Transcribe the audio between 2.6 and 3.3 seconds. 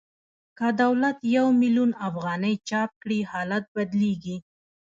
چاپ کړي